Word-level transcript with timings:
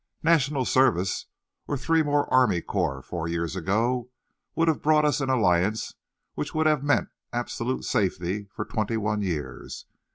National 0.23 0.65
Service 0.65 1.27
or 1.67 1.77
three 1.77 2.01
more 2.01 2.27
army 2.33 2.59
corps 2.59 3.03
four 3.03 3.27
years 3.27 3.55
ago 3.55 4.09
would 4.55 4.67
have 4.67 4.81
brought 4.81 5.05
us 5.05 5.21
an 5.21 5.29
alliance 5.29 5.93
which 6.33 6.55
would 6.55 6.65
have 6.65 6.83
meant 6.83 7.09
absolute 7.31 7.83
safety 7.85 8.47
for 8.51 8.65
twenty 8.65 8.97
one 8.97 9.21
years. 9.21 9.85